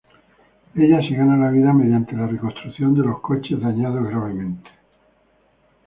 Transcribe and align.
Ella 0.73 0.99
se 1.07 1.13
gana 1.13 1.37
la 1.37 1.51
vida 1.51 1.71
mediante 1.73 2.15
la 2.15 2.25
reconstrucción 2.25 2.95
de 2.95 3.01
los 3.05 3.21
coches 3.21 3.59
dañados 3.61 4.03
gravemente. 4.09 4.67